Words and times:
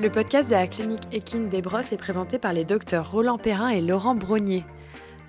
Le 0.00 0.10
podcast 0.10 0.48
de 0.48 0.54
la 0.54 0.66
clinique 0.66 1.02
Equine 1.12 1.48
des 1.48 1.60
Brosses 1.60 1.92
est 1.92 1.96
présenté 1.96 2.38
par 2.38 2.52
les 2.52 2.64
docteurs 2.64 3.10
Roland 3.10 3.36
Perrin 3.36 3.68
et 3.68 3.80
Laurent 3.80 4.14
Brognier. 4.14 4.64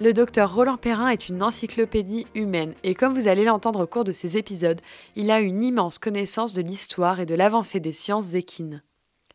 Le 0.01 0.13
docteur 0.13 0.55
Roland 0.55 0.77
Perrin 0.77 1.09
est 1.09 1.27
une 1.27 1.43
encyclopédie 1.43 2.25
humaine 2.33 2.73
et 2.83 2.95
comme 2.95 3.13
vous 3.13 3.27
allez 3.27 3.43
l'entendre 3.43 3.83
au 3.83 3.87
cours 3.87 4.05
de 4.05 4.13
ces 4.13 4.37
épisodes, 4.37 4.79
il 5.17 5.29
a 5.29 5.41
une 5.41 5.61
immense 5.61 5.99
connaissance 5.99 6.53
de 6.53 6.61
l'histoire 6.61 7.19
et 7.19 7.25
de 7.25 7.35
l'avancée 7.35 7.81
des 7.81 7.91
sciences 7.91 8.33
équines. 8.33 8.81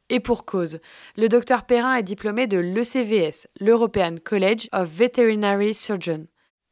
Et 0.08 0.20
pour 0.20 0.46
cause, 0.46 0.78
le 1.18 1.28
docteur 1.28 1.66
Perrin 1.66 1.96
est 1.96 2.02
diplômé 2.02 2.46
de 2.46 2.56
l'ECVS, 2.56 3.46
l'European 3.60 4.16
College 4.24 4.68
of 4.72 4.88
Veterinary 4.88 5.74
Surgeons. 5.74 6.28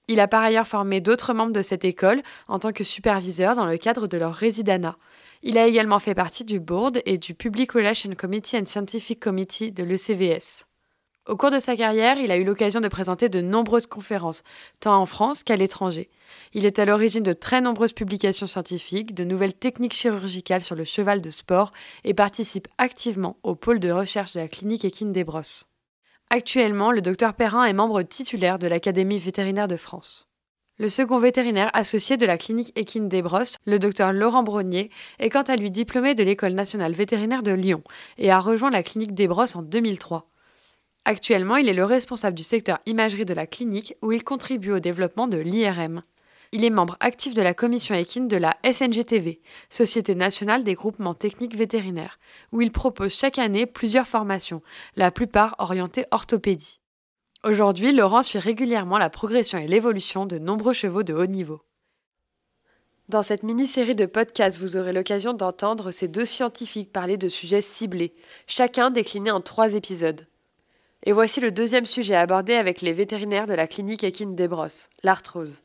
Il 0.09 0.21
a 0.21 0.29
par 0.29 0.43
ailleurs 0.43 0.67
formé 0.67 1.03
d'autres 1.03 1.35
membres 1.35 1.53
de 1.53 1.61
cette 1.61 1.85
école 1.85 2.23
en 2.49 2.59
tant 2.59 2.73
que 2.73 2.85
superviseur 2.85 3.57
dans 3.57 3.67
le 3.67 3.77
cadre 3.77 4.07
de 4.07 4.17
leur 4.17 4.33
résidana. 4.33 4.97
Il 5.43 5.59
a 5.59 5.67
également 5.67 5.99
fait 5.99 6.15
partie 6.15 6.45
du 6.45 6.61
board 6.61 7.03
et 7.05 7.19
du 7.19 7.35
Public 7.35 7.73
Relations 7.73 8.15
Committee 8.17 8.57
and 8.57 8.65
Scientific 8.65 9.21
Committee 9.21 9.71
de 9.71 9.85
l'ECVS. 9.85 10.65
Au 11.29 11.37
cours 11.37 11.53
de 11.53 11.61
sa 11.61 11.77
carrière, 11.77 12.19
il 12.19 12.33
a 12.33 12.37
eu 12.37 12.43
l'occasion 12.43 12.81
de 12.81 12.89
présenter 12.89 13.29
de 13.29 13.41
nombreuses 13.41 13.87
conférences, 13.87 14.43
tant 14.81 15.01
en 15.01 15.07
France 15.07 15.45
qu'à 15.45 15.55
l'étranger. 15.55 16.11
Il 16.53 16.67
est 16.67 16.81
à 16.81 16.85
l'origine 16.85 17.23
de 17.23 17.33
très 17.33 17.61
nombreuses 17.61 17.93
publications 17.93 18.49
scientifiques, 18.49 19.15
de 19.15 19.23
nouvelles 19.23 19.55
techniques 19.55 19.95
chirurgicales 19.95 20.65
sur 20.65 20.75
le 20.75 20.85
cheval 20.85 21.21
de 21.21 21.31
sport 21.31 21.73
et 22.03 22.13
participe 22.13 22.67
activement 22.77 23.37
au 23.45 23.55
pôle 23.55 23.79
de 23.79 23.93
recherche 23.93 24.33
de 24.33 24.41
la 24.41 24.49
clinique 24.49 24.85
équine 24.85 25.13
des 25.13 25.23
Brosses. 25.23 25.69
Actuellement, 26.29 26.91
le 26.91 27.03
docteur 27.03 27.35
Perrin 27.35 27.67
est 27.67 27.73
membre 27.73 28.03
titulaire 28.03 28.59
de 28.59 28.67
l'Académie 28.67 29.19
vétérinaire 29.19 29.69
de 29.69 29.77
France. 29.77 30.27
Le 30.79 30.89
second 30.89 31.21
vétérinaire 31.21 31.71
associé 31.73 32.17
de 32.17 32.27
la 32.27 32.37
clinique 32.37 32.73
équine 32.75 33.09
des 33.09 33.23
Brosses, 33.23 33.59
le 33.65 33.79
docteur 33.79 34.13
Laurent 34.13 34.43
Brognier, 34.43 34.91
est 35.21 35.31
quant 35.31 35.43
à 35.43 35.55
lui 35.55 35.71
diplômé 35.71 36.17
de 36.17 36.25
l'École 36.25 36.55
nationale 36.55 36.95
vétérinaire 36.95 37.45
de 37.45 37.53
Lyon 37.53 37.85
et 38.19 38.33
a 38.33 38.41
rejoint 38.41 38.71
la 38.71 38.83
clinique 38.83 39.15
des 39.15 39.29
Brosses 39.29 39.55
en 39.55 39.63
2003. 39.63 40.27
Actuellement, 41.05 41.57
il 41.57 41.69
est 41.69 41.75
le 41.75 41.85
responsable 41.85 42.37
du 42.37 42.45
secteur 42.45 42.79
imagerie 42.87 43.25
de 43.25 43.35
la 43.35 43.47
clinique 43.47 43.97
où 44.03 44.13
il 44.13 44.23
contribue 44.23 44.71
au 44.71 44.79
développement 44.79 45.27
de 45.27 45.39
l'IRM. 45.39 46.03
Il 46.53 46.65
est 46.65 46.71
membre 46.71 46.97
actif 47.01 47.35
de 47.35 47.43
la 47.43 47.55
commission 47.55 47.95
équine 47.95 48.29
de 48.29 48.37
la 48.37 48.57
SNGTV, 48.71 49.41
Société 49.71 50.15
nationale 50.15 50.65
des 50.65 50.75
groupements 50.75 51.15
techniques 51.15 51.57
vétérinaires, 51.57 52.19
où 52.53 52.61
il 52.61 52.71
propose 52.71 53.15
chaque 53.15 53.39
année 53.39 53.67
plusieurs 53.67 54.07
formations, 54.07 54.63
la 54.95 55.11
plupart 55.11 55.57
orientées 55.59 56.05
orthopédie. 56.11 56.79
Aujourd'hui, 57.43 57.93
Laurent 57.93 58.23
suit 58.23 58.39
régulièrement 58.39 58.99
la 58.99 59.11
progression 59.11 59.59
et 59.59 59.67
l'évolution 59.67 60.27
de 60.27 60.39
nombreux 60.39 60.75
chevaux 60.75 61.03
de 61.03 61.15
haut 61.15 61.27
niveau. 61.27 61.63
Dans 63.09 63.25
cette 63.25 63.43
mini-série 63.43 63.97
de 63.97 64.07
podcasts, 64.07 64.61
vous 64.61 64.77
aurez 64.77 64.93
l'occasion 64.93 65.33
d'entendre 65.33 65.91
ces 65.91 66.07
deux 66.07 66.25
scientifiques 66.25 66.93
parler 66.93 67.17
de 67.17 67.29
sujets 67.29 67.61
ciblés, 67.61 68.15
chacun 68.47 68.91
décliné 68.91 69.33
en 69.33 69.41
trois 69.41 69.75
épisodes. 69.75 70.27
Et 71.05 71.13
voici 71.13 71.41
le 71.41 71.51
deuxième 71.51 71.87
sujet 71.87 72.15
abordé 72.15 72.55
avec 72.55 72.81
les 72.81 72.93
vétérinaires 72.93 73.47
de 73.47 73.55
la 73.55 73.67
clinique 73.67 74.05
équine 74.05 74.37
des 74.37 74.47
Brosses, 74.47 74.89
l'arthrose. 75.03 75.63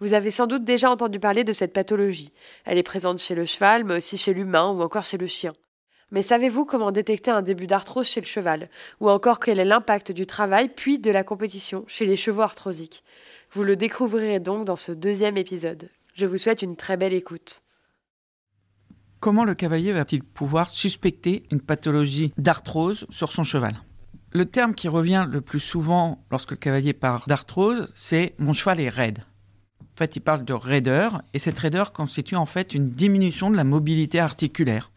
Vous 0.00 0.14
avez 0.14 0.30
sans 0.30 0.46
doute 0.46 0.64
déjà 0.64 0.90
entendu 0.90 1.18
parler 1.20 1.44
de 1.44 1.52
cette 1.52 1.72
pathologie. 1.72 2.32
Elle 2.64 2.78
est 2.78 2.82
présente 2.82 3.18
chez 3.18 3.34
le 3.34 3.44
cheval, 3.44 3.84
mais 3.84 3.96
aussi 3.96 4.16
chez 4.16 4.32
l'humain 4.32 4.70
ou 4.70 4.80
encore 4.80 5.04
chez 5.04 5.18
le 5.18 5.26
chien. 5.26 5.52
Mais 6.10 6.22
savez-vous 6.22 6.64
comment 6.64 6.90
détecter 6.90 7.30
un 7.30 7.42
début 7.42 7.66
d'arthrose 7.66 8.06
chez 8.06 8.20
le 8.20 8.26
cheval? 8.26 8.70
Ou 9.00 9.10
encore 9.10 9.40
quel 9.40 9.58
est 9.58 9.64
l'impact 9.64 10.10
du 10.10 10.24
travail 10.24 10.70
puis 10.74 10.98
de 10.98 11.10
la 11.10 11.24
compétition 11.24 11.84
chez 11.86 12.06
les 12.06 12.16
chevaux 12.16 12.42
arthrosiques? 12.42 13.04
Vous 13.50 13.64
le 13.64 13.76
découvrirez 13.76 14.40
donc 14.40 14.64
dans 14.64 14.76
ce 14.76 14.92
deuxième 14.92 15.36
épisode. 15.36 15.90
Je 16.14 16.24
vous 16.24 16.38
souhaite 16.38 16.62
une 16.62 16.76
très 16.76 16.96
belle 16.96 17.12
écoute. 17.12 17.62
Comment 19.20 19.44
le 19.44 19.54
cavalier 19.54 19.92
va-t-il 19.92 20.22
pouvoir 20.22 20.70
suspecter 20.70 21.42
une 21.50 21.60
pathologie 21.60 22.32
d'arthrose 22.38 23.06
sur 23.10 23.32
son 23.32 23.44
cheval? 23.44 23.74
Le 24.30 24.44
terme 24.44 24.74
qui 24.74 24.88
revient 24.88 25.26
le 25.30 25.40
plus 25.40 25.60
souvent 25.60 26.22
lorsque 26.30 26.50
le 26.50 26.58
cavalier 26.58 26.92
parle 26.92 27.22
d'arthrose, 27.26 27.90
c'est 27.94 28.34
mon 28.38 28.52
cheval 28.52 28.78
est 28.78 28.90
raide. 28.90 29.24
En 29.80 29.96
fait, 29.96 30.16
il 30.16 30.20
parle 30.20 30.44
de 30.44 30.52
raideur 30.52 31.22
et 31.32 31.38
cette 31.38 31.58
raideur 31.58 31.92
constitue 31.92 32.36
en 32.36 32.44
fait 32.44 32.74
une 32.74 32.90
diminution 32.90 33.50
de 33.50 33.56
la 33.56 33.64
mobilité 33.64 34.20
articulaire. 34.20 34.92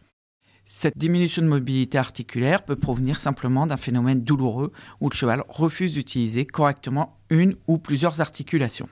Cette 0.66 0.98
diminution 0.98 1.40
de 1.42 1.48
mobilité 1.48 1.96
articulaire 1.96 2.62
peut 2.62 2.76
provenir 2.76 3.18
simplement 3.18 3.66
d'un 3.66 3.78
phénomène 3.78 4.22
douloureux 4.22 4.70
où 5.00 5.08
le 5.08 5.14
cheval 5.14 5.44
refuse 5.48 5.94
d'utiliser 5.94 6.44
correctement 6.44 7.18
une 7.30 7.56
ou 7.66 7.78
plusieurs 7.78 8.20
articulations. 8.20 8.88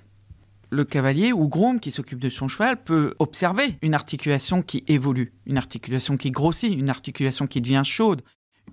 Le 0.71 0.85
cavalier 0.85 1.33
ou 1.33 1.49
groom 1.49 1.81
qui 1.81 1.91
s'occupe 1.91 2.19
de 2.19 2.29
son 2.31 2.49
cheval 2.49 2.83
peut 2.83 3.15
observer 3.19 3.77
une 3.83 3.95
articulation 3.95 4.63
qui 4.63 4.85
évolue, 4.89 5.35
une 5.45 5.59
articulation 5.59 6.17
qui 6.17 6.31
grossit, 6.31 6.73
une 6.73 6.91
articulation 6.91 7.47
qui 7.47 7.61
devient 7.61 7.83
chaude, 7.85 8.23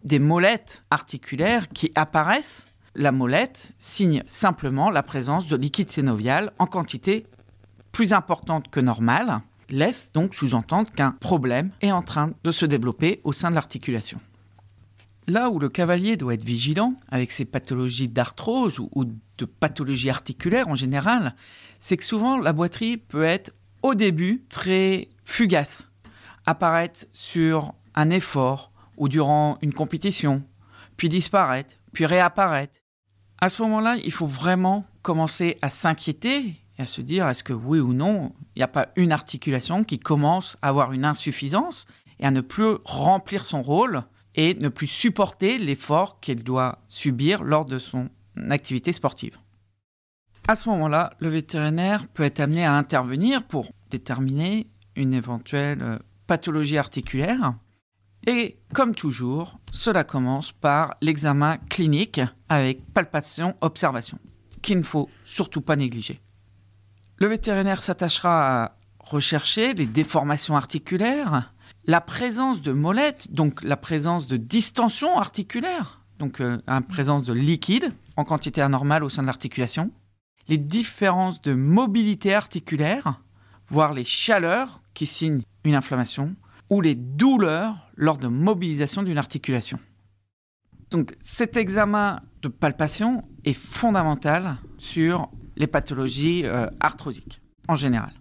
des 0.04 0.20
molettes 0.20 0.84
articulaires 0.90 1.70
qui 1.70 1.92
apparaissent. 1.96 2.68
La 2.96 3.12
molette 3.12 3.74
signe 3.78 4.24
simplement 4.26 4.90
la 4.90 5.04
présence 5.04 5.46
de 5.48 5.56
liquide 5.56 5.92
synovial 5.92 6.52
en 6.58 6.66
quantité 6.66 7.28
plus 7.92 8.14
importante 8.14 8.70
que 8.70 8.80
normale 8.80 9.42
laisse 9.70 10.12
donc 10.14 10.36
sous-entendre 10.36 10.92
qu'un 10.92 11.12
problème 11.12 11.72
est 11.82 11.92
en 11.92 12.02
train 12.02 12.32
de 12.44 12.52
se 12.52 12.66
développer 12.66 13.22
au 13.24 13.34
sein 13.34 13.50
de 13.50 13.56
l'articulation. 13.56 14.20
Là 15.28 15.50
où 15.50 15.60
le 15.60 15.68
cavalier 15.68 16.16
doit 16.16 16.36
être 16.36 16.46
vigilant 16.46 16.94
avec 17.10 17.32
ses 17.32 17.44
pathologies 17.44 18.08
d'arthrose 18.08 18.80
ou, 18.80 19.06
de 19.06 19.46
pathologie 19.46 20.10
articulaire 20.10 20.70
en 20.70 20.76
général, 20.76 21.36
c'est 21.80 21.98
que 21.98 22.04
souvent 22.04 22.38
la 22.38 22.54
boiterie 22.54 22.98
peut 22.98 23.24
être 23.24 23.54
au 23.84 23.94
début 23.94 24.46
très 24.50 25.10
fugace, 25.26 25.86
apparaître 26.46 27.06
sur 27.12 27.74
un 27.94 28.10
effort 28.10 28.72
ou 28.98 29.08
durant 29.08 29.58
une 29.62 29.74
compétition, 29.74 30.44
puis 30.98 31.10
disparaître, 31.10 31.76
puis 31.94 32.06
réapparaître. 32.06 32.80
À 33.40 33.50
ce 33.50 33.62
moment-là, 33.62 33.98
il 34.04 34.12
faut 34.12 34.26
vraiment 34.26 34.86
commencer 35.04 35.58
à 35.62 35.70
s'inquiéter 35.70 36.56
et 36.78 36.82
à 36.82 36.88
se 36.88 37.02
dire 37.02 37.28
est-ce 37.28 37.44
que 37.44 37.54
oui 37.54 37.80
ou 37.80 37.94
non, 37.94 38.34
il 38.56 38.60
n'y 38.60 38.64
a 38.64 38.68
pas 38.68 38.90
une 38.96 39.12
articulation 39.12 39.84
qui 39.84 40.00
commence 40.00 40.58
à 40.62 40.70
avoir 40.70 40.92
une 40.92 41.06
insuffisance 41.06 41.86
et 42.20 42.26
à 42.26 42.32
ne 42.32 42.42
plus 42.42 42.78
remplir 42.84 43.46
son 43.46 43.62
rôle 43.62 44.04
et 44.36 44.54
ne 44.56 44.70
plus 44.70 44.88
supporter 44.88 45.58
l'effort 45.58 46.20
qu'elle 46.20 46.44
doit 46.44 46.80
subir 46.88 47.44
lors 47.44 47.66
de 47.66 47.80
son 47.80 48.10
activité 48.50 48.94
sportive. 48.94 49.38
À 50.48 50.56
ce 50.56 50.70
moment-là, 50.70 51.14
le 51.20 51.30
vétérinaire 51.30 52.08
peut 52.08 52.24
être 52.24 52.40
amené 52.40 52.66
à 52.66 52.74
intervenir 52.76 53.44
pour 53.44 53.72
déterminer 53.90 54.68
une 54.96 55.14
éventuelle 55.14 55.82
euh, 55.82 56.00
pathologie 56.26 56.78
articulaire. 56.78 57.56
Et 58.28 58.60
comme 58.74 58.94
toujours, 58.94 59.58
cela 59.72 60.04
commence 60.04 60.52
par 60.52 60.96
l'examen 61.00 61.58
clinique 61.70 62.20
avec 62.50 62.86
palpation-observation, 62.94 64.20
qu'il 64.62 64.80
ne 64.80 64.84
faut 64.84 65.10
surtout 65.24 65.62
pas 65.62 65.78
négliger. 65.78 66.22
Le 67.16 67.28
vétérinaire 67.28 67.82
s'attachera 67.82 68.64
à 68.64 68.78
rechercher 69.00 69.74
les 69.74 69.86
déformations 69.86 70.58
articulaires, 70.58 71.54
la 71.86 72.02
présence 72.02 72.62
de 72.62 72.74
molettes, 72.74 73.32
donc 73.32 73.64
la 73.64 73.78
présence 73.78 74.28
de 74.28 74.36
distension 74.36 75.18
articulaire, 75.18 76.02
donc 76.20 76.42
euh, 76.42 76.62
la 76.68 76.82
présence 76.82 77.24
de 77.24 77.34
liquide 77.34 77.94
en 78.18 78.26
quantité 78.26 78.62
anormale 78.62 79.06
au 79.06 79.10
sein 79.10 79.22
de 79.22 79.28
l'articulation, 79.28 79.90
les 80.50 80.58
différences 80.58 81.42
de 81.42 81.54
mobilité 81.54 82.34
articulaire, 82.34 83.22
voire 83.70 83.94
les 83.94 84.04
chaleurs 84.04 84.82
qui 84.94 85.06
signent 85.06 85.44
une 85.64 85.76
inflammation, 85.76 86.36
ou 86.70 86.82
les 86.82 86.96
douleurs 86.96 87.90
lors 87.96 88.18
de 88.18 88.28
mobilisation 88.28 89.04
d'une 89.04 89.18
articulation. 89.18 89.80
Donc 90.90 91.16
cet 91.20 91.58
examen 91.58 92.22
de 92.42 92.48
palpation 92.48 93.24
est 93.44 93.54
fondamental 93.54 94.58
sur 94.78 95.30
les 95.56 95.68
pathologies 95.68 96.46
euh, 96.46 96.68
arthrosiques 96.80 97.42
en 97.68 97.76
général. 97.76 98.12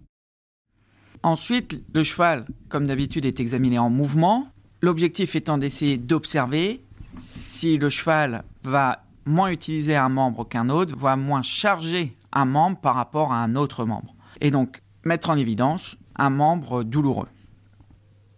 Ensuite, 1.23 1.83
le 1.93 2.05
cheval, 2.05 2.47
comme 2.69 2.87
d'habitude, 2.87 3.25
est 3.25 3.41
examiné 3.41 3.79
en 3.79 3.91
mouvement. 3.91 4.49
L'objectif 4.81 5.35
étant 5.37 5.59
d'essayer 5.59 5.99
d'observer 5.99 6.83
si 7.19 7.79
le 7.79 7.91
cheval 7.91 8.45
va 8.63 9.05
moins 9.25 9.51
utiliser 9.51 9.97
un 9.97 10.09
membre 10.09 10.47
qu'un 10.47 10.69
autre, 10.69 10.97
va 10.97 11.17
moins 11.17 11.43
charger 11.43 12.17
un 12.33 12.45
membre 12.45 12.79
par 12.79 12.95
rapport 12.95 13.33
à 13.33 13.43
un 13.43 13.57
autre 13.57 13.85
membre. 13.85 14.15
Et 14.41 14.51
donc 14.51 14.83
mettre 15.05 15.31
en 15.31 15.37
évidence 15.37 15.97
un 16.17 16.31
membre 16.31 16.85
douloureux. 16.85 17.29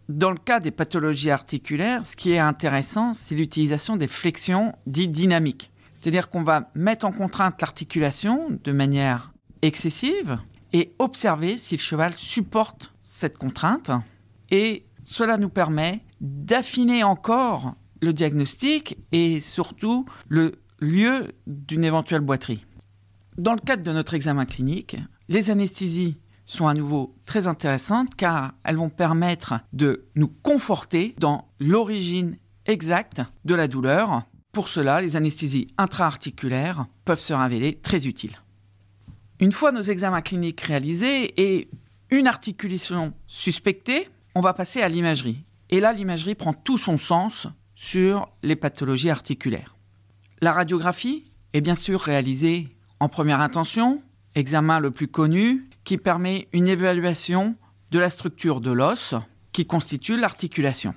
Dans 0.08 0.30
le 0.30 0.38
cas 0.38 0.58
des 0.58 0.70
pathologies 0.70 1.30
articulaires, 1.30 2.06
ce 2.06 2.16
qui 2.16 2.32
est 2.32 2.38
intéressant, 2.38 3.12
c'est 3.12 3.34
l'utilisation 3.34 3.96
des 3.96 4.08
flexions 4.08 4.74
dites 4.86 5.10
dynamiques. 5.10 5.70
C'est-à-dire 6.00 6.30
qu'on 6.30 6.42
va 6.42 6.70
mettre 6.74 7.04
en 7.04 7.12
contrainte 7.12 7.60
l'articulation 7.60 8.58
de 8.64 8.72
manière 8.72 9.32
excessive 9.60 10.38
et 10.72 10.94
observer 10.98 11.58
si 11.58 11.76
le 11.76 11.82
cheval 11.82 12.14
supporte 12.16 12.94
cette 13.02 13.36
contrainte 13.36 13.90
et 14.50 14.86
cela 15.04 15.36
nous 15.36 15.50
permet 15.50 16.00
d'affiner 16.22 17.04
encore 17.04 17.74
le 18.00 18.14
diagnostic 18.14 18.96
et 19.12 19.40
surtout 19.40 20.06
le 20.28 20.54
lieu 20.78 21.32
d'une 21.46 21.84
éventuelle 21.84 22.20
boiterie. 22.20 22.64
Dans 23.36 23.52
le 23.52 23.60
cadre 23.60 23.82
de 23.82 23.92
notre 23.92 24.14
examen 24.14 24.46
clinique, 24.46 24.96
les 25.28 25.50
anesthésies 25.50 26.16
sont 26.48 26.66
à 26.66 26.74
nouveau 26.74 27.14
très 27.26 27.46
intéressantes 27.46 28.14
car 28.16 28.54
elles 28.64 28.76
vont 28.76 28.88
permettre 28.88 29.60
de 29.72 30.06
nous 30.16 30.28
conforter 30.28 31.14
dans 31.18 31.46
l'origine 31.60 32.36
exacte 32.66 33.22
de 33.44 33.54
la 33.54 33.68
douleur. 33.68 34.22
Pour 34.52 34.68
cela, 34.68 35.00
les 35.00 35.14
anesthésies 35.14 35.68
intra-articulaires 35.76 36.86
peuvent 37.04 37.20
se 37.20 37.34
révéler 37.34 37.78
très 37.78 38.06
utiles. 38.06 38.38
Une 39.40 39.52
fois 39.52 39.72
nos 39.72 39.82
examens 39.82 40.22
cliniques 40.22 40.62
réalisés 40.62 41.34
et 41.40 41.68
une 42.10 42.26
articulation 42.26 43.12
suspectée, 43.26 44.08
on 44.34 44.40
va 44.40 44.54
passer 44.54 44.80
à 44.80 44.88
l'imagerie. 44.88 45.44
Et 45.68 45.80
là, 45.80 45.92
l'imagerie 45.92 46.34
prend 46.34 46.54
tout 46.54 46.78
son 46.78 46.96
sens 46.96 47.46
sur 47.74 48.28
les 48.42 48.56
pathologies 48.56 49.10
articulaires. 49.10 49.76
La 50.40 50.52
radiographie 50.52 51.30
est 51.52 51.60
bien 51.60 51.74
sûr 51.74 52.00
réalisée 52.00 52.68
en 53.00 53.08
première 53.08 53.42
intention, 53.42 54.02
examen 54.34 54.80
le 54.80 54.90
plus 54.90 55.08
connu, 55.08 55.68
qui 55.88 55.96
permet 55.96 56.48
une 56.52 56.68
évaluation 56.68 57.56
de 57.92 57.98
la 57.98 58.10
structure 58.10 58.60
de 58.60 58.70
l'os 58.70 59.14
qui 59.52 59.64
constitue 59.64 60.18
l'articulation. 60.18 60.94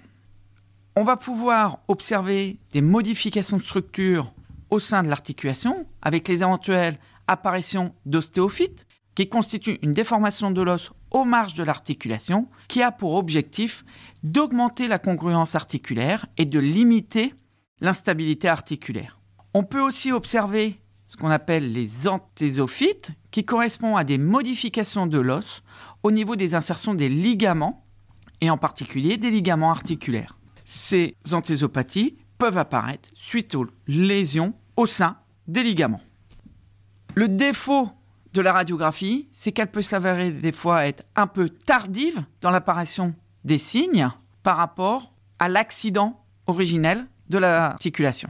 On 0.97 1.05
va 1.05 1.15
pouvoir 1.15 1.79
observer 1.88 2.59
des 2.73 2.81
modifications 2.81 3.55
de 3.55 3.63
structure 3.63 4.33
au 4.69 4.81
sein 4.81 5.01
de 5.01 5.07
l'articulation 5.07 5.85
avec 6.01 6.27
les 6.27 6.41
éventuelles 6.41 6.99
apparitions 7.29 7.95
d'ostéophytes 8.05 8.85
qui 9.15 9.29
constituent 9.29 9.79
une 9.81 9.93
déformation 9.93 10.51
de 10.51 10.61
l'os 10.61 10.91
aux 11.11 11.23
marges 11.23 11.53
de 11.53 11.63
l'articulation 11.63 12.49
qui 12.67 12.81
a 12.81 12.91
pour 12.91 13.13
objectif 13.13 13.85
d'augmenter 14.23 14.89
la 14.89 14.99
congruence 14.99 15.55
articulaire 15.55 16.25
et 16.35 16.45
de 16.45 16.59
limiter 16.59 17.33
l'instabilité 17.79 18.49
articulaire. 18.49 19.21
On 19.53 19.63
peut 19.63 19.79
aussi 19.79 20.11
observer 20.11 20.81
ce 21.07 21.15
qu'on 21.15 21.29
appelle 21.29 21.71
les 21.71 22.09
anthésophytes, 22.09 23.13
qui 23.31 23.45
correspondent 23.45 23.98
à 23.98 24.04
des 24.04 24.18
modifications 24.18 25.07
de 25.07 25.19
l'os 25.19 25.63
au 26.04 26.12
niveau 26.12 26.36
des 26.36 26.56
insertions 26.56 26.94
des 26.94 27.10
ligaments, 27.10 27.86
et 28.42 28.50
en 28.50 28.57
particulier 28.57 29.18
des 29.18 29.30
ligaments 29.30 29.72
articulaires. 29.72 30.38
Ces 30.66 31.16
anthésopathies 31.31 32.18
peuvent 32.38 32.57
apparaître 32.57 33.10
suite 33.13 33.56
aux 33.56 33.68
lésions 33.88 34.54
au 34.75 34.88
sein 34.88 35.18
des 35.48 35.63
ligaments. 35.63 36.01
Le 37.13 37.28
défaut 37.28 37.89
de 38.33 38.42
la 38.42 38.54
radiographie, 38.54 39.28
c'est 39.31 39.51
qu'elle 39.51 39.69
peut 39.69 39.81
s'avérer 39.81 40.31
des 40.31 40.51
fois 40.51 40.88
être 40.88 41.04
un 41.16 41.27
peu 41.27 41.50
tardive 41.50 42.24
dans 42.42 42.50
l'apparition 42.50 43.13
des 43.44 43.57
signes 43.57 44.10
par 44.44 44.57
rapport 44.57 45.13
à 45.39 45.50
l'accident 45.50 46.24
originel 46.48 47.06
de 47.30 47.38
l'articulation. 47.38 48.30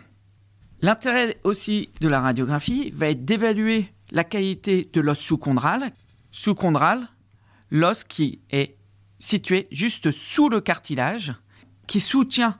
L'intérêt 0.81 1.37
aussi 1.43 1.89
de 2.01 2.07
la 2.07 2.19
radiographie 2.19 2.91
va 2.95 3.09
être 3.09 3.23
d'évaluer 3.23 3.93
la 4.11 4.23
qualité 4.23 4.89
de 4.91 5.01
l'os 5.01 5.17
sous-chondral. 5.17 5.91
Sous-chondral, 6.31 7.07
l'os 7.69 8.03
qui 8.03 8.41
est 8.51 8.77
situé 9.19 9.67
juste 9.71 10.11
sous 10.11 10.49
le 10.49 10.61
cartilage, 10.61 11.33
qui 11.87 11.99
soutient 11.99 12.59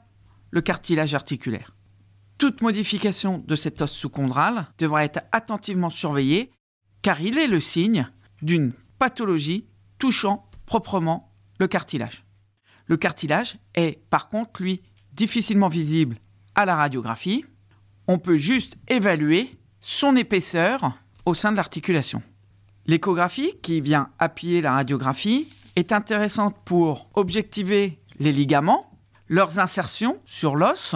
le 0.50 0.62
cartilage 0.62 1.13
articulaire. 1.13 1.75
Toute 2.38 2.62
modification 2.62 3.44
de 3.45 3.56
cet 3.56 3.81
os 3.81 3.92
sous-chondral 3.92 4.68
devra 4.77 5.06
être 5.06 5.21
attentivement 5.31 5.89
surveillée 5.89 6.51
car 7.01 7.21
il 7.21 7.38
est 7.38 7.48
le 7.48 7.59
signe 7.59 8.09
d'une 8.42 8.74
pathologie 9.00 9.68
touchant 10.00 10.50
proprement 10.65 11.33
le 11.59 11.68
cartilage. 11.68 12.24
Le 12.86 12.98
cartilage 12.98 13.57
est 13.75 14.03
par 14.09 14.30
contre, 14.30 14.62
lui, 14.62 14.81
difficilement 15.13 15.69
visible 15.69 16.18
à 16.56 16.65
la 16.65 16.75
radiographie. 16.75 17.45
On 18.07 18.18
peut 18.18 18.38
juste 18.38 18.75
évaluer 18.88 19.57
son 19.80 20.15
épaisseur 20.15 20.94
au 21.26 21.34
sein 21.34 21.52
de 21.52 21.58
l'articulation. 21.58 22.22
L'échographie, 22.86 23.54
qui 23.62 23.82
vient 23.82 24.10
appuyer 24.20 24.62
la 24.62 24.74
radiographie, 24.74 25.50
est 25.76 25.92
intéressante 25.92 26.56
pour 26.66 27.10
objectiver 27.14 28.00
les 28.20 28.32
ligaments, 28.32 28.92
leurs 29.28 29.60
insertions 29.60 30.20
sur 30.26 30.56
l'os. 30.56 30.96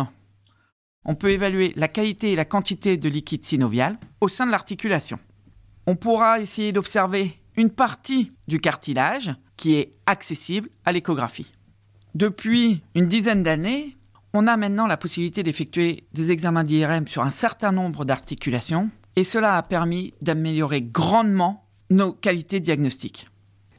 On 1.06 1.16
peut 1.16 1.32
évaluer 1.32 1.74
la 1.76 1.88
qualité 1.88 2.32
et 2.32 2.36
la 2.36 2.46
quantité 2.46 2.98
de 2.98 3.08
liquide 3.08 3.44
synovial 3.44 3.98
au 4.22 4.28
sein 4.28 4.46
de 4.46 4.52
l'articulation. 4.52 5.20
On 5.88 5.96
pourra 5.96 6.40
essayer 6.40 6.72
d'observer 6.72 7.40
une 7.56 7.70
partie 7.70 8.32
du 8.48 8.60
cartilage 8.60 9.32
qui 9.56 9.76
est 9.76 9.94
accessible 10.08 10.70
à 10.84 10.92
l'échographie. 10.92 11.54
Depuis 12.16 12.82
une 12.96 13.08
dizaine 13.08 13.44
d'années, 13.44 13.96
on 14.34 14.48
a 14.48 14.58
maintenant 14.58 14.88
la 14.88 14.98
possibilité 14.98 15.44
d'effectuer 15.44 16.08
des 16.14 16.32
examens 16.32 16.64
d'IRM 16.64 17.08
sur 17.08 17.24
un 17.24 17.32
certain 17.32 17.72
nombre 17.72 18.04
d'articulations 18.04 18.90
et 19.16 19.24
cela 19.24 19.58
a 19.58 19.64
permis 19.64 20.14
d'améliorer 20.22 20.82
grandement 20.82 21.68
nos 21.90 22.14
qualités 22.14 22.60
diagnostiques. 22.60 23.30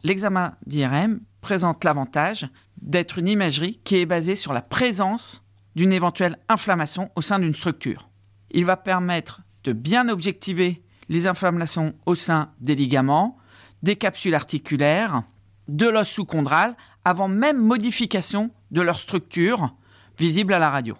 L'examen 0.02 0.56
d'IRM 0.66 1.20
présente 1.40 1.84
l'avantage 1.84 2.48
d'être 2.80 3.18
une 3.18 3.28
imagerie 3.28 3.80
qui 3.84 3.96
est 3.96 4.06
basée 4.06 4.36
sur 4.36 4.52
la 4.52 4.62
présence 4.62 5.44
d'une 5.74 5.92
éventuelle 5.92 6.38
inflammation 6.48 7.10
au 7.16 7.22
sein 7.22 7.38
d'une 7.38 7.54
structure. 7.54 8.08
Il 8.50 8.64
va 8.64 8.76
permettre 8.76 9.42
de 9.64 9.72
bien 9.72 10.08
objectiver 10.08 10.82
les 11.08 11.26
inflammations 11.26 11.94
au 12.06 12.14
sein 12.14 12.52
des 12.60 12.74
ligaments, 12.74 13.36
des 13.82 13.96
capsules 13.96 14.34
articulaires, 14.34 15.22
de 15.68 15.86
l'os 15.86 16.08
sous-chondral 16.08 16.76
avant 17.04 17.28
même 17.28 17.58
modification 17.58 18.50
de 18.70 18.80
leur 18.80 18.98
structure 18.98 19.74
visible 20.18 20.54
à 20.54 20.58
la 20.58 20.70
radio. 20.70 20.96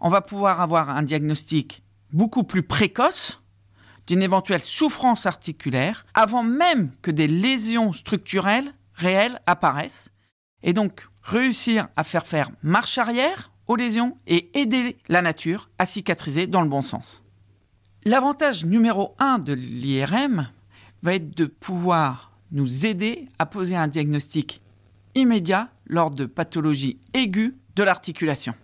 On 0.00 0.08
va 0.08 0.20
pouvoir 0.20 0.60
avoir 0.60 0.90
un 0.90 1.02
diagnostic 1.02 1.82
beaucoup 2.12 2.44
plus 2.44 2.62
précoce 2.62 3.41
d'une 4.06 4.22
éventuelle 4.22 4.62
souffrance 4.62 5.26
articulaire 5.26 6.06
avant 6.14 6.42
même 6.42 6.90
que 7.02 7.10
des 7.10 7.28
lésions 7.28 7.92
structurelles 7.92 8.74
réelles 8.94 9.40
apparaissent 9.46 10.10
et 10.62 10.72
donc 10.72 11.08
réussir 11.22 11.88
à 11.96 12.04
faire 12.04 12.26
faire 12.26 12.50
marche 12.62 12.98
arrière 12.98 13.52
aux 13.66 13.76
lésions 13.76 14.16
et 14.26 14.50
aider 14.58 14.98
la 15.08 15.22
nature 15.22 15.70
à 15.78 15.86
cicatriser 15.86 16.46
dans 16.46 16.62
le 16.62 16.68
bon 16.68 16.82
sens. 16.82 17.22
L'avantage 18.04 18.64
numéro 18.64 19.14
un 19.18 19.38
de 19.38 19.52
l'IRM 19.52 20.48
va 21.02 21.14
être 21.14 21.36
de 21.36 21.46
pouvoir 21.46 22.32
nous 22.50 22.86
aider 22.86 23.28
à 23.38 23.46
poser 23.46 23.76
un 23.76 23.88
diagnostic 23.88 24.60
immédiat 25.14 25.68
lors 25.86 26.10
de 26.10 26.26
pathologies 26.26 26.98
aiguës 27.14 27.54
de 27.76 27.82
l'articulation. 27.82 28.54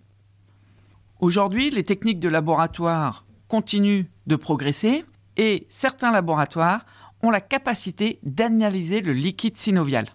Aujourd'hui, 1.20 1.70
les 1.70 1.84
techniques 1.84 2.20
de 2.20 2.28
laboratoire 2.28 3.24
continuent 3.48 4.04
de 4.26 4.36
progresser 4.36 5.04
et 5.38 5.66
certains 5.70 6.12
laboratoires 6.12 6.84
ont 7.22 7.30
la 7.30 7.40
capacité 7.40 8.18
d'analyser 8.22 9.00
le 9.00 9.12
liquide 9.12 9.56
synovial. 9.56 10.06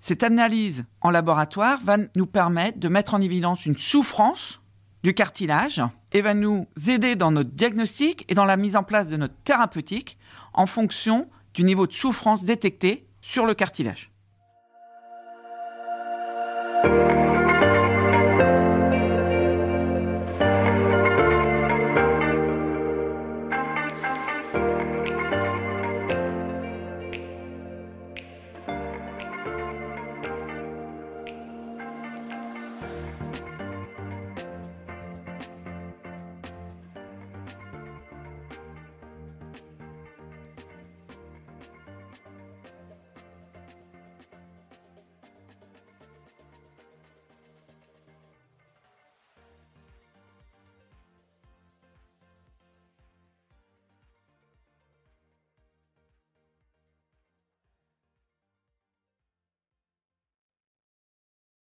Cette 0.00 0.22
analyse 0.22 0.84
en 1.00 1.10
laboratoire 1.10 1.80
va 1.84 1.98
nous 2.16 2.26
permettre 2.26 2.78
de 2.78 2.88
mettre 2.88 3.14
en 3.14 3.20
évidence 3.20 3.66
une 3.66 3.78
souffrance 3.78 4.60
du 5.02 5.12
cartilage 5.12 5.82
et 6.12 6.22
va 6.22 6.34
nous 6.34 6.66
aider 6.88 7.16
dans 7.16 7.30
notre 7.30 7.50
diagnostic 7.50 8.24
et 8.28 8.34
dans 8.34 8.44
la 8.44 8.56
mise 8.56 8.76
en 8.76 8.84
place 8.84 9.08
de 9.08 9.16
notre 9.16 9.34
thérapeutique 9.44 10.18
en 10.54 10.66
fonction 10.66 11.28
du 11.54 11.64
niveau 11.64 11.86
de 11.86 11.92
souffrance 11.92 12.44
détecté 12.44 13.06
sur 13.20 13.44
le 13.44 13.54
cartilage. 13.54 14.10